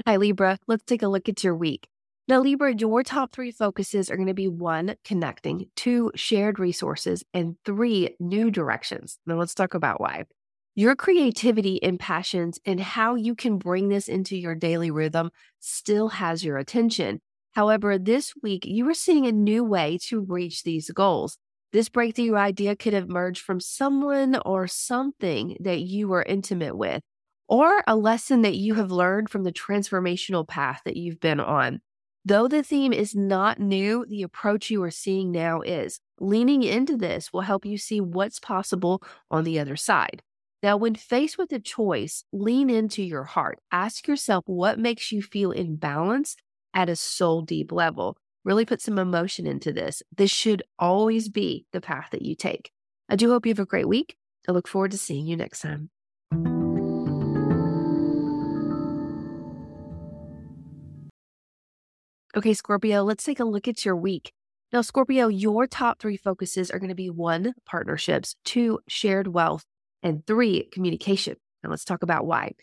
Hi, 0.05 0.17
Libra. 0.17 0.59
Let's 0.67 0.83
take 0.83 1.01
a 1.01 1.07
look 1.07 1.29
at 1.29 1.41
your 1.41 1.55
week. 1.55 1.87
Now, 2.27 2.41
Libra, 2.41 2.75
your 2.75 3.03
top 3.03 3.31
three 3.31 3.51
focuses 3.51 4.11
are 4.11 4.17
going 4.17 4.27
to 4.27 4.33
be 4.33 4.49
one, 4.49 4.95
connecting, 5.05 5.67
two, 5.77 6.11
shared 6.13 6.59
resources, 6.59 7.23
and 7.33 7.55
three, 7.63 8.15
new 8.19 8.51
directions. 8.51 9.17
Now, 9.25 9.35
let's 9.35 9.55
talk 9.55 9.73
about 9.73 10.01
why. 10.01 10.25
Your 10.75 10.97
creativity 10.97 11.81
and 11.81 11.97
passions 11.97 12.59
and 12.65 12.81
how 12.81 13.15
you 13.15 13.35
can 13.35 13.57
bring 13.57 13.87
this 13.87 14.09
into 14.09 14.35
your 14.35 14.55
daily 14.55 14.91
rhythm 14.91 15.31
still 15.61 16.09
has 16.09 16.43
your 16.43 16.57
attention. 16.57 17.21
However, 17.53 17.97
this 17.97 18.33
week 18.41 18.65
you 18.65 18.89
are 18.89 18.95
seeing 18.95 19.25
a 19.25 19.31
new 19.31 19.63
way 19.63 19.97
to 20.03 20.19
reach 20.19 20.63
these 20.63 20.89
goals. 20.89 21.37
This 21.71 21.89
breakthrough 21.89 22.35
idea 22.35 22.75
could 22.75 22.93
emerge 22.93 23.39
from 23.39 23.59
someone 23.59 24.37
or 24.45 24.67
something 24.67 25.57
that 25.59 25.81
you 25.81 26.11
are 26.13 26.23
intimate 26.23 26.77
with, 26.77 27.01
or 27.47 27.83
a 27.87 27.95
lesson 27.95 28.41
that 28.41 28.55
you 28.55 28.75
have 28.75 28.91
learned 28.91 29.29
from 29.29 29.43
the 29.43 29.51
transformational 29.51 30.47
path 30.47 30.81
that 30.85 30.97
you've 30.97 31.19
been 31.19 31.39
on. 31.39 31.81
Though 32.25 32.47
the 32.47 32.63
theme 32.63 32.93
is 32.93 33.15
not 33.15 33.59
new, 33.59 34.05
the 34.07 34.23
approach 34.23 34.69
you 34.69 34.81
are 34.83 34.91
seeing 34.91 35.31
now 35.31 35.61
is. 35.61 35.99
Leaning 36.19 36.63
into 36.63 36.95
this 36.95 37.33
will 37.33 37.41
help 37.41 37.65
you 37.65 37.77
see 37.77 37.99
what's 37.99 38.39
possible 38.39 39.03
on 39.29 39.43
the 39.43 39.59
other 39.59 39.75
side. 39.75 40.21
Now, 40.61 40.77
when 40.77 40.95
faced 40.95 41.37
with 41.37 41.51
a 41.51 41.59
choice, 41.59 42.23
lean 42.31 42.69
into 42.69 43.03
your 43.03 43.25
heart. 43.25 43.59
Ask 43.71 44.07
yourself 44.07 44.43
what 44.47 44.79
makes 44.79 45.11
you 45.11 45.21
feel 45.21 45.51
in 45.51 45.75
balance 45.75 46.37
at 46.73 46.89
a 46.89 46.95
soul 46.95 47.41
deep 47.41 47.71
level. 47.71 48.17
Really 48.43 48.65
put 48.65 48.81
some 48.81 48.99
emotion 48.99 49.47
into 49.47 49.71
this. 49.71 50.03
This 50.15 50.31
should 50.31 50.63
always 50.77 51.29
be 51.29 51.65
the 51.71 51.81
path 51.81 52.09
that 52.11 52.21
you 52.21 52.35
take. 52.35 52.71
I 53.09 53.15
do 53.15 53.29
hope 53.29 53.45
you 53.45 53.51
have 53.51 53.59
a 53.59 53.65
great 53.65 53.87
week. 53.87 54.17
I 54.47 54.51
look 54.51 54.67
forward 54.67 54.91
to 54.91 54.97
seeing 54.97 55.25
you 55.25 55.37
next 55.37 55.61
time. 55.61 55.89
Okay, 62.35 62.53
Scorpio, 62.55 63.03
let's 63.03 63.23
take 63.23 63.39
a 63.39 63.45
look 63.45 63.67
at 63.67 63.85
your 63.85 63.95
week. 63.95 64.33
Now, 64.73 64.81
Scorpio, 64.81 65.27
your 65.27 65.67
top 65.67 65.99
three 65.99 66.17
focuses 66.17 66.71
are 66.71 66.79
going 66.79 66.89
to 66.89 66.95
be 66.95 67.11
one, 67.11 67.53
partnerships, 67.63 68.35
two, 68.43 68.79
shared 68.87 69.27
wealth, 69.27 69.65
and 70.01 70.25
three, 70.25 70.67
communication. 70.73 71.35
Now 71.63 71.69
let's 71.69 71.85
talk 71.85 72.01
about 72.01 72.25
why. 72.25 72.53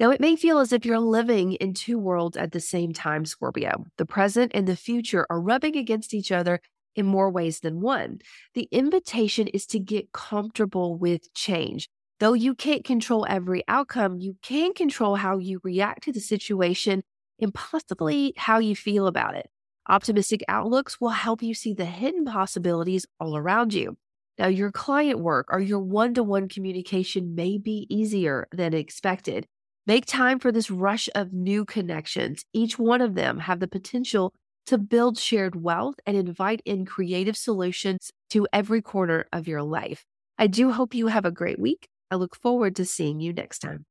Now, 0.00 0.08
it 0.08 0.20
may 0.20 0.34
feel 0.34 0.60
as 0.60 0.72
if 0.72 0.86
you're 0.86 0.98
living 0.98 1.52
in 1.52 1.74
two 1.74 1.98
worlds 1.98 2.38
at 2.38 2.52
the 2.52 2.60
same 2.60 2.94
time, 2.94 3.26
Scorpio. 3.26 3.84
The 3.98 4.06
present 4.06 4.50
and 4.54 4.66
the 4.66 4.74
future 4.74 5.26
are 5.28 5.38
rubbing 5.38 5.76
against 5.76 6.14
each 6.14 6.32
other 6.32 6.62
in 6.96 7.04
more 7.04 7.30
ways 7.30 7.60
than 7.60 7.82
one. 7.82 8.20
The 8.54 8.66
invitation 8.72 9.46
is 9.48 9.66
to 9.66 9.78
get 9.78 10.10
comfortable 10.12 10.96
with 10.96 11.32
change. 11.34 11.90
Though 12.18 12.32
you 12.32 12.54
can't 12.54 12.82
control 12.82 13.26
every 13.28 13.62
outcome, 13.68 14.16
you 14.18 14.38
can 14.40 14.72
control 14.72 15.16
how 15.16 15.36
you 15.36 15.60
react 15.62 16.04
to 16.04 16.12
the 16.12 16.20
situation 16.20 17.02
and 17.38 17.52
possibly 17.52 18.32
how 18.38 18.58
you 18.58 18.74
feel 18.74 19.06
about 19.06 19.36
it. 19.36 19.50
Optimistic 19.86 20.42
outlooks 20.48 20.98
will 20.98 21.10
help 21.10 21.42
you 21.42 21.52
see 21.52 21.74
the 21.74 21.84
hidden 21.84 22.24
possibilities 22.24 23.04
all 23.20 23.36
around 23.36 23.74
you. 23.74 23.98
Now, 24.38 24.46
your 24.46 24.72
client 24.72 25.20
work 25.20 25.48
or 25.50 25.60
your 25.60 25.80
one 25.80 26.14
to 26.14 26.22
one 26.22 26.48
communication 26.48 27.34
may 27.34 27.58
be 27.58 27.86
easier 27.90 28.48
than 28.50 28.72
expected. 28.72 29.46
Make 29.86 30.04
time 30.04 30.38
for 30.38 30.52
this 30.52 30.70
rush 30.70 31.08
of 31.14 31.32
new 31.32 31.64
connections. 31.64 32.44
Each 32.52 32.78
one 32.78 33.00
of 33.00 33.14
them 33.14 33.38
have 33.38 33.60
the 33.60 33.66
potential 33.66 34.34
to 34.66 34.76
build 34.76 35.18
shared 35.18 35.56
wealth 35.56 35.94
and 36.06 36.16
invite 36.16 36.60
in 36.66 36.84
creative 36.84 37.36
solutions 37.36 38.12
to 38.28 38.46
every 38.52 38.82
corner 38.82 39.24
of 39.32 39.48
your 39.48 39.62
life. 39.62 40.04
I 40.38 40.48
do 40.48 40.70
hope 40.70 40.94
you 40.94 41.06
have 41.06 41.24
a 41.24 41.30
great 41.30 41.58
week. 41.58 41.88
I 42.10 42.16
look 42.16 42.36
forward 42.36 42.76
to 42.76 42.84
seeing 42.84 43.20
you 43.20 43.32
next 43.32 43.60
time. 43.60 43.86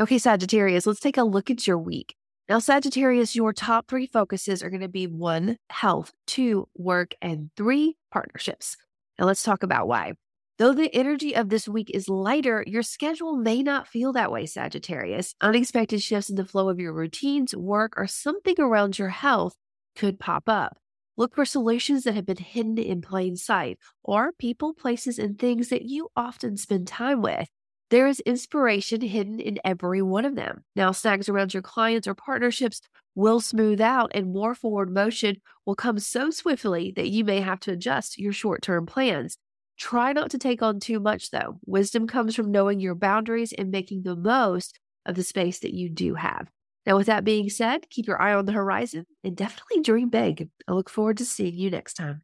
Okay, 0.00 0.18
Sagittarius, 0.18 0.86
let's 0.86 1.00
take 1.00 1.16
a 1.18 1.22
look 1.22 1.50
at 1.50 1.66
your 1.66 1.78
week. 1.78 2.16
Now, 2.48 2.60
Sagittarius, 2.60 3.36
your 3.36 3.52
top 3.52 3.88
three 3.88 4.06
focuses 4.06 4.62
are 4.62 4.70
going 4.70 4.80
to 4.80 4.88
be 4.88 5.06
one, 5.06 5.58
health, 5.68 6.12
two, 6.26 6.68
work, 6.76 7.14
and 7.20 7.50
three, 7.56 7.96
partnerships. 8.10 8.76
Now, 9.18 9.26
let's 9.26 9.42
talk 9.42 9.62
about 9.62 9.88
why. 9.88 10.12
Though 10.58 10.72
the 10.72 10.94
energy 10.94 11.36
of 11.36 11.50
this 11.50 11.68
week 11.68 11.90
is 11.92 12.08
lighter, 12.08 12.64
your 12.66 12.82
schedule 12.82 13.36
may 13.36 13.62
not 13.62 13.86
feel 13.86 14.12
that 14.14 14.32
way, 14.32 14.46
Sagittarius. 14.46 15.34
Unexpected 15.40 16.02
shifts 16.02 16.30
in 16.30 16.36
the 16.36 16.46
flow 16.46 16.70
of 16.70 16.80
your 16.80 16.94
routines, 16.94 17.54
work, 17.54 17.92
or 17.96 18.06
something 18.06 18.58
around 18.58 18.98
your 18.98 19.10
health 19.10 19.54
could 19.94 20.18
pop 20.18 20.48
up. 20.48 20.78
Look 21.18 21.34
for 21.34 21.44
solutions 21.44 22.04
that 22.04 22.14
have 22.14 22.26
been 22.26 22.36
hidden 22.36 22.78
in 22.78 23.02
plain 23.02 23.36
sight, 23.36 23.78
or 24.02 24.32
people, 24.32 24.74
places, 24.74 25.18
and 25.18 25.38
things 25.38 25.68
that 25.68 25.82
you 25.82 26.08
often 26.16 26.56
spend 26.56 26.86
time 26.86 27.22
with. 27.22 27.48
There 27.90 28.06
is 28.06 28.20
inspiration 28.20 29.00
hidden 29.00 29.38
in 29.38 29.58
every 29.64 30.02
one 30.02 30.24
of 30.24 30.34
them. 30.34 30.64
Now, 30.74 30.92
snags 30.92 31.28
around 31.28 31.54
your 31.54 31.62
clients 31.62 32.08
or 32.08 32.14
partnerships 32.14 32.80
will 33.16 33.40
smooth 33.40 33.80
out, 33.80 34.12
and 34.14 34.32
more 34.32 34.54
forward 34.54 34.92
motion 34.92 35.38
will 35.64 35.74
come 35.74 35.98
so 35.98 36.30
swiftly 36.30 36.92
that 36.94 37.08
you 37.08 37.24
may 37.24 37.40
have 37.40 37.58
to 37.60 37.72
adjust 37.72 38.18
your 38.18 38.32
short 38.32 38.62
term 38.62 38.86
plans. 38.86 39.38
Try 39.76 40.12
not 40.12 40.30
to 40.30 40.38
take 40.38 40.62
on 40.62 40.78
too 40.78 41.00
much, 41.00 41.30
though. 41.30 41.58
Wisdom 41.66 42.06
comes 42.06 42.36
from 42.36 42.52
knowing 42.52 42.78
your 42.78 42.94
boundaries 42.94 43.52
and 43.52 43.70
making 43.70 44.04
the 44.04 44.14
most 44.14 44.78
of 45.04 45.16
the 45.16 45.24
space 45.24 45.58
that 45.58 45.74
you 45.74 45.90
do 45.90 46.14
have. 46.14 46.48
Now, 46.86 46.96
with 46.96 47.06
that 47.08 47.24
being 47.24 47.50
said, 47.50 47.90
keep 47.90 48.06
your 48.06 48.22
eye 48.22 48.32
on 48.32 48.44
the 48.44 48.52
horizon 48.52 49.06
and 49.24 49.36
definitely 49.36 49.82
dream 49.82 50.08
big. 50.08 50.48
I 50.68 50.72
look 50.72 50.88
forward 50.88 51.16
to 51.18 51.24
seeing 51.24 51.54
you 51.54 51.70
next 51.70 51.94
time. 51.94 52.22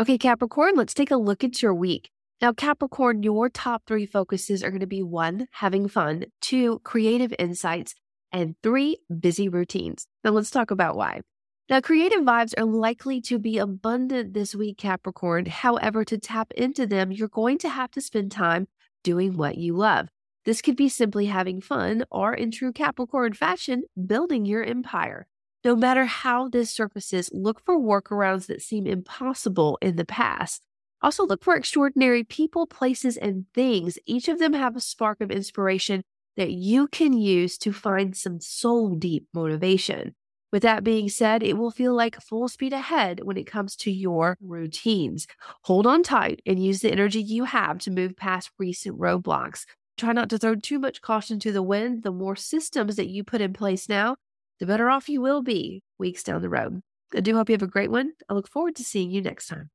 Okay, 0.00 0.16
Capricorn, 0.16 0.76
let's 0.76 0.94
take 0.94 1.10
a 1.10 1.16
look 1.16 1.44
at 1.44 1.62
your 1.62 1.74
week. 1.74 2.10
Now, 2.40 2.54
Capricorn, 2.54 3.22
your 3.22 3.50
top 3.50 3.82
three 3.86 4.06
focuses 4.06 4.64
are 4.64 4.70
going 4.70 4.80
to 4.80 4.86
be 4.86 5.02
one, 5.02 5.46
having 5.52 5.88
fun, 5.88 6.24
two, 6.40 6.80
creative 6.84 7.34
insights, 7.38 7.94
and 8.32 8.54
three, 8.62 8.96
busy 9.18 9.46
routines. 9.46 10.06
Now, 10.24 10.30
let's 10.30 10.50
talk 10.50 10.70
about 10.70 10.96
why. 10.96 11.20
Now, 11.68 11.82
creative 11.82 12.22
vibes 12.22 12.54
are 12.56 12.64
likely 12.64 13.20
to 13.22 13.38
be 13.38 13.58
abundant 13.58 14.32
this 14.32 14.54
week, 14.54 14.78
Capricorn. 14.78 15.46
However, 15.46 16.02
to 16.06 16.16
tap 16.16 16.50
into 16.56 16.86
them, 16.86 17.12
you're 17.12 17.28
going 17.28 17.58
to 17.58 17.68
have 17.68 17.90
to 17.90 18.00
spend 18.00 18.32
time 18.32 18.68
doing 19.04 19.36
what 19.36 19.58
you 19.58 19.76
love. 19.76 20.08
This 20.46 20.62
could 20.62 20.76
be 20.76 20.88
simply 20.88 21.26
having 21.26 21.60
fun, 21.60 22.04
or 22.10 22.32
in 22.32 22.50
true 22.50 22.72
Capricorn 22.72 23.34
fashion, 23.34 23.82
building 24.06 24.46
your 24.46 24.64
empire. 24.64 25.26
No 25.62 25.76
matter 25.76 26.06
how 26.06 26.48
this 26.48 26.70
surfaces, 26.70 27.28
look 27.34 27.60
for 27.66 27.78
workarounds 27.78 28.46
that 28.46 28.62
seem 28.62 28.86
impossible 28.86 29.76
in 29.82 29.96
the 29.96 30.06
past. 30.06 30.62
Also, 31.02 31.24
look 31.24 31.42
for 31.42 31.56
extraordinary 31.56 32.24
people, 32.24 32.66
places, 32.66 33.16
and 33.16 33.46
things. 33.54 33.98
Each 34.06 34.28
of 34.28 34.38
them 34.38 34.52
have 34.52 34.76
a 34.76 34.80
spark 34.80 35.20
of 35.20 35.30
inspiration 35.30 36.02
that 36.36 36.52
you 36.52 36.88
can 36.88 37.12
use 37.12 37.58
to 37.58 37.72
find 37.72 38.16
some 38.16 38.40
soul 38.40 38.94
deep 38.94 39.26
motivation. 39.32 40.14
With 40.52 40.62
that 40.62 40.82
being 40.82 41.08
said, 41.08 41.42
it 41.42 41.56
will 41.56 41.70
feel 41.70 41.94
like 41.94 42.20
full 42.20 42.48
speed 42.48 42.72
ahead 42.72 43.20
when 43.22 43.36
it 43.36 43.46
comes 43.46 43.76
to 43.76 43.90
your 43.90 44.36
routines. 44.40 45.26
Hold 45.62 45.86
on 45.86 46.02
tight 46.02 46.40
and 46.44 46.62
use 46.62 46.80
the 46.80 46.90
energy 46.90 47.22
you 47.22 47.44
have 47.44 47.78
to 47.80 47.90
move 47.90 48.16
past 48.16 48.50
recent 48.58 48.98
roadblocks. 48.98 49.64
Try 49.96 50.12
not 50.12 50.28
to 50.30 50.38
throw 50.38 50.56
too 50.56 50.78
much 50.78 51.02
caution 51.02 51.38
to 51.40 51.52
the 51.52 51.62
wind. 51.62 52.02
The 52.02 52.10
more 52.10 52.36
systems 52.36 52.96
that 52.96 53.08
you 53.08 53.22
put 53.22 53.40
in 53.40 53.52
place 53.52 53.88
now, 53.88 54.16
the 54.58 54.66
better 54.66 54.90
off 54.90 55.08
you 55.08 55.20
will 55.20 55.42
be 55.42 55.82
weeks 55.98 56.22
down 56.22 56.42
the 56.42 56.48
road. 56.48 56.80
I 57.14 57.20
do 57.20 57.34
hope 57.34 57.48
you 57.48 57.54
have 57.54 57.62
a 57.62 57.66
great 57.66 57.90
one. 57.90 58.12
I 58.28 58.34
look 58.34 58.48
forward 58.48 58.76
to 58.76 58.84
seeing 58.84 59.10
you 59.10 59.22
next 59.22 59.46
time. 59.46 59.70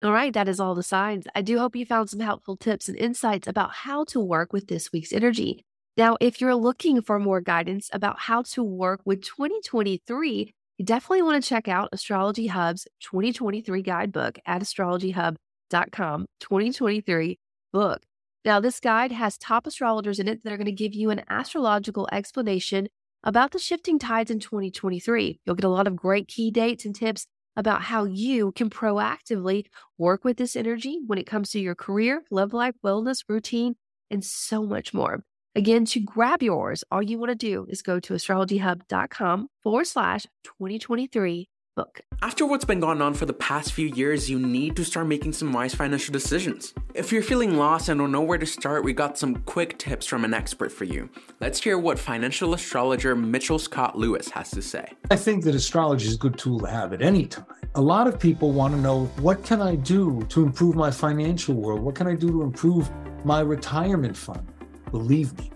All 0.00 0.12
right, 0.12 0.32
that 0.32 0.48
is 0.48 0.60
all 0.60 0.76
the 0.76 0.82
signs. 0.84 1.26
I 1.34 1.42
do 1.42 1.58
hope 1.58 1.74
you 1.74 1.84
found 1.84 2.08
some 2.08 2.20
helpful 2.20 2.56
tips 2.56 2.88
and 2.88 2.96
insights 2.96 3.48
about 3.48 3.72
how 3.72 4.04
to 4.04 4.20
work 4.20 4.52
with 4.52 4.68
this 4.68 4.92
week's 4.92 5.12
energy. 5.12 5.64
Now, 5.96 6.16
if 6.20 6.40
you're 6.40 6.54
looking 6.54 7.02
for 7.02 7.18
more 7.18 7.40
guidance 7.40 7.90
about 7.92 8.20
how 8.20 8.42
to 8.42 8.62
work 8.62 9.00
with 9.04 9.24
2023, 9.24 10.54
you 10.78 10.84
definitely 10.84 11.22
want 11.22 11.42
to 11.42 11.48
check 11.48 11.66
out 11.66 11.88
Astrology 11.90 12.46
Hub's 12.46 12.86
2023 13.00 13.82
guidebook 13.82 14.38
at 14.46 14.62
astrologyhub.com 14.62 16.26
2023 16.38 17.38
book. 17.72 18.02
Now, 18.44 18.60
this 18.60 18.78
guide 18.78 19.10
has 19.10 19.36
top 19.36 19.66
astrologers 19.66 20.20
in 20.20 20.28
it 20.28 20.44
that 20.44 20.52
are 20.52 20.56
going 20.56 20.66
to 20.66 20.72
give 20.72 20.94
you 20.94 21.10
an 21.10 21.24
astrological 21.28 22.08
explanation 22.12 22.86
about 23.24 23.50
the 23.50 23.58
shifting 23.58 23.98
tides 23.98 24.30
in 24.30 24.38
2023. 24.38 25.40
You'll 25.44 25.56
get 25.56 25.64
a 25.64 25.68
lot 25.68 25.88
of 25.88 25.96
great 25.96 26.28
key 26.28 26.52
dates 26.52 26.84
and 26.84 26.94
tips 26.94 27.26
about 27.58 27.82
how 27.82 28.04
you 28.04 28.52
can 28.52 28.70
proactively 28.70 29.66
work 29.98 30.24
with 30.24 30.36
this 30.36 30.54
energy 30.54 31.00
when 31.06 31.18
it 31.18 31.26
comes 31.26 31.50
to 31.50 31.60
your 31.60 31.74
career, 31.74 32.22
love 32.30 32.54
life, 32.54 32.76
wellness, 32.84 33.24
routine, 33.28 33.74
and 34.10 34.24
so 34.24 34.62
much 34.62 34.94
more. 34.94 35.24
Again, 35.56 35.84
to 35.86 35.98
grab 36.00 36.40
yours, 36.40 36.84
all 36.90 37.02
you 37.02 37.18
want 37.18 37.30
to 37.30 37.34
do 37.34 37.66
is 37.68 37.82
go 37.82 37.98
to 37.98 38.14
astrologyhub.com 38.14 39.48
forward 39.64 39.86
slash 39.86 40.24
2023 40.44 41.48
book. 41.78 42.00
After 42.22 42.44
what's 42.44 42.64
been 42.64 42.80
going 42.80 43.00
on 43.00 43.14
for 43.14 43.24
the 43.24 43.32
past 43.32 43.72
few 43.72 43.86
years, 43.86 44.28
you 44.28 44.40
need 44.40 44.74
to 44.74 44.84
start 44.84 45.06
making 45.06 45.32
some 45.32 45.52
wise 45.52 45.76
financial 45.76 46.12
decisions. 46.12 46.74
If 46.92 47.12
you're 47.12 47.22
feeling 47.22 47.56
lost 47.56 47.88
and 47.88 48.00
don't 48.00 48.10
know 48.10 48.20
where 48.20 48.36
to 48.36 48.46
start, 48.46 48.82
we 48.82 48.92
got 48.92 49.16
some 49.16 49.36
quick 49.44 49.78
tips 49.78 50.04
from 50.04 50.24
an 50.24 50.34
expert 50.34 50.72
for 50.72 50.82
you. 50.82 51.08
Let's 51.40 51.62
hear 51.62 51.78
what 51.78 51.96
financial 51.96 52.52
astrologer 52.52 53.14
Mitchell 53.14 53.60
Scott 53.60 53.96
Lewis 53.96 54.28
has 54.30 54.50
to 54.50 54.60
say. 54.60 54.90
I 55.12 55.14
think 55.14 55.44
that 55.44 55.54
astrology 55.54 56.08
is 56.08 56.16
a 56.16 56.18
good 56.18 56.36
tool 56.36 56.58
to 56.58 56.66
have 56.66 56.92
at 56.92 57.00
any 57.00 57.26
time. 57.26 57.46
A 57.76 57.80
lot 57.80 58.08
of 58.08 58.18
people 58.18 58.50
want 58.50 58.74
to 58.74 58.80
know 58.80 59.04
what 59.20 59.44
can 59.44 59.62
I 59.62 59.76
do 59.76 60.26
to 60.30 60.42
improve 60.42 60.74
my 60.74 60.90
financial 60.90 61.54
world? 61.54 61.80
What 61.80 61.94
can 61.94 62.08
I 62.08 62.16
do 62.16 62.28
to 62.32 62.42
improve 62.42 62.90
my 63.24 63.38
retirement 63.38 64.16
fund? 64.16 64.44
Believe 64.90 65.38
me, 65.38 65.52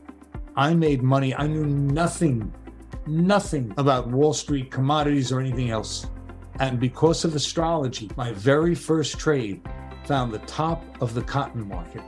I 0.55 0.73
made 0.73 1.03
money. 1.03 1.35
I 1.35 1.49
knew 1.49 1.67
nothing, 1.67 2.55
nothing 3.09 3.75
about 3.77 4.07
Wall 4.07 4.33
Street, 4.33 4.71
commodities, 4.71 5.33
or 5.33 5.41
anything 5.41 5.71
else. 5.71 6.07
And 6.59 6.79
because 6.79 7.25
of 7.25 7.35
astrology, 7.35 8.11
my 8.17 8.33
very 8.33 8.75
first 8.75 9.19
trade 9.19 9.63
found 10.05 10.33
the 10.33 10.39
top 10.41 10.85
of 11.01 11.15
the 11.15 11.23
cotton 11.23 11.67
market. 11.67 12.03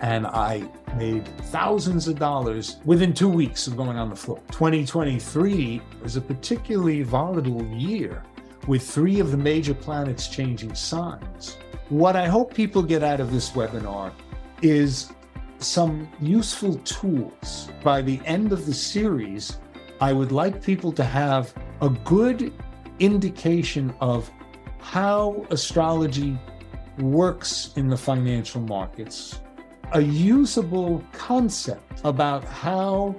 And 0.00 0.26
I 0.26 0.68
made 0.96 1.28
thousands 1.46 2.08
of 2.08 2.18
dollars 2.18 2.76
within 2.84 3.12
two 3.12 3.28
weeks 3.28 3.66
of 3.66 3.76
going 3.76 3.98
on 3.98 4.08
the 4.08 4.16
floor. 4.16 4.40
2023 4.50 5.82
is 6.04 6.16
a 6.16 6.20
particularly 6.20 7.02
volatile 7.02 7.64
year 7.66 8.24
with 8.66 8.88
three 8.88 9.20
of 9.20 9.30
the 9.30 9.36
major 9.36 9.74
planets 9.74 10.28
changing 10.28 10.74
signs. 10.74 11.56
What 11.90 12.16
I 12.16 12.28
hope 12.28 12.54
people 12.54 12.82
get 12.82 13.02
out 13.02 13.20
of 13.20 13.32
this 13.32 13.50
webinar 13.50 14.12
is 14.62 15.12
some 15.58 16.08
useful 16.20 16.76
tools. 16.78 17.68
By 17.82 18.00
the 18.00 18.20
end 18.24 18.52
of 18.52 18.64
the 18.66 18.74
series, 18.74 19.58
I 20.00 20.12
would 20.12 20.32
like 20.32 20.62
people 20.62 20.92
to 20.92 21.04
have 21.04 21.52
a 21.82 21.90
good 21.90 22.52
indication 23.00 23.92
of 24.00 24.30
how 24.78 25.44
astrology 25.50 26.38
works 26.98 27.70
in 27.76 27.88
the 27.88 27.96
financial 27.96 28.60
markets, 28.60 29.40
a 29.92 30.00
usable 30.00 31.02
concept 31.12 32.00
about 32.04 32.44
how 32.44 33.14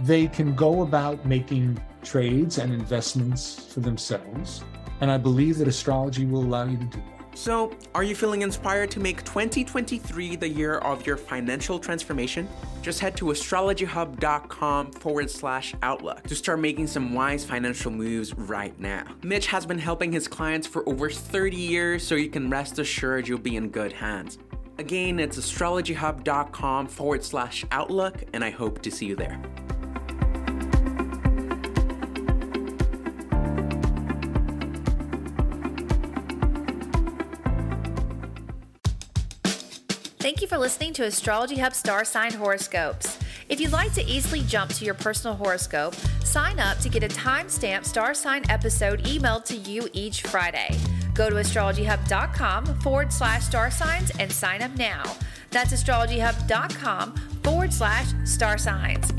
they 0.00 0.26
can 0.28 0.54
go 0.54 0.82
about 0.82 1.24
making 1.24 1.80
trades 2.02 2.58
and 2.58 2.72
investments 2.72 3.66
for 3.72 3.80
themselves. 3.80 4.62
And 5.00 5.10
I 5.10 5.18
believe 5.18 5.58
that 5.58 5.68
astrology 5.68 6.26
will 6.26 6.44
allow 6.44 6.66
you 6.66 6.76
to 6.76 6.84
do 6.84 6.98
that. 6.98 7.13
So, 7.34 7.72
are 7.94 8.04
you 8.04 8.14
feeling 8.14 8.42
inspired 8.42 8.90
to 8.92 9.00
make 9.00 9.24
2023 9.24 10.36
the 10.36 10.48
year 10.48 10.78
of 10.78 11.04
your 11.06 11.16
financial 11.16 11.78
transformation? 11.78 12.48
Just 12.80 13.00
head 13.00 13.16
to 13.16 13.26
astrologyhub.com 13.26 14.92
forward 14.92 15.30
slash 15.30 15.74
outlook 15.82 16.22
to 16.24 16.34
start 16.34 16.60
making 16.60 16.86
some 16.86 17.12
wise 17.12 17.44
financial 17.44 17.90
moves 17.90 18.34
right 18.34 18.78
now. 18.78 19.04
Mitch 19.22 19.46
has 19.48 19.66
been 19.66 19.78
helping 19.78 20.12
his 20.12 20.28
clients 20.28 20.66
for 20.66 20.88
over 20.88 21.10
30 21.10 21.56
years, 21.56 22.06
so 22.06 22.14
you 22.14 22.30
can 22.30 22.48
rest 22.48 22.78
assured 22.78 23.26
you'll 23.26 23.38
be 23.38 23.56
in 23.56 23.68
good 23.68 23.92
hands. 23.92 24.38
Again, 24.78 25.18
it's 25.18 25.38
astrologyhub.com 25.38 26.86
forward 26.88 27.24
slash 27.24 27.64
outlook, 27.70 28.22
and 28.32 28.44
I 28.44 28.50
hope 28.50 28.82
to 28.82 28.90
see 28.90 29.06
you 29.06 29.16
there. 29.16 29.40
Thank 40.34 40.42
you 40.42 40.48
for 40.48 40.58
listening 40.58 40.92
to 40.94 41.04
Astrology 41.04 41.58
Hub 41.58 41.74
Star 41.74 42.04
Sign 42.04 42.32
Horoscopes. 42.32 43.20
If 43.48 43.60
you'd 43.60 43.70
like 43.70 43.94
to 43.94 44.04
easily 44.04 44.40
jump 44.40 44.72
to 44.72 44.84
your 44.84 44.94
personal 44.94 45.36
horoscope, 45.36 45.94
sign 46.24 46.58
up 46.58 46.76
to 46.78 46.88
get 46.88 47.04
a 47.04 47.08
timestamped 47.08 47.84
star 47.84 48.14
sign 48.14 48.42
episode 48.48 49.04
emailed 49.04 49.44
to 49.44 49.54
you 49.54 49.88
each 49.92 50.22
Friday. 50.22 50.76
Go 51.14 51.30
to 51.30 51.36
astrologyhub.com 51.36 52.80
forward 52.80 53.12
slash 53.12 53.44
star 53.44 53.70
signs 53.70 54.10
and 54.18 54.32
sign 54.32 54.60
up 54.60 54.76
now. 54.76 55.04
That's 55.52 55.72
astrologyhub.com 55.72 57.14
forward 57.44 57.72
slash 57.72 58.08
star 58.24 58.58
signs. 58.58 59.13